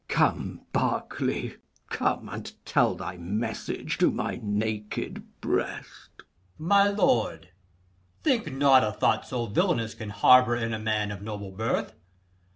Come, 0.07 0.61
Berkeley, 0.73 1.57
come, 1.91 2.27
And 2.27 2.51
tell 2.65 2.95
thy 2.95 3.17
message 3.17 3.99
to 3.99 4.09
my 4.09 4.39
naked 4.41 5.23
breast. 5.41 6.09
Berk. 6.17 6.27
My 6.57 6.87
lord, 6.89 7.49
think 8.23 8.51
not 8.51 8.83
a 8.83 8.93
thought 8.93 9.27
so 9.27 9.45
villanous 9.45 9.93
Can 9.93 10.09
harbour 10.09 10.55
in 10.55 10.73
a 10.73 10.79
man 10.79 11.11
of 11.11 11.21
noble 11.21 11.51
birth. 11.51 11.93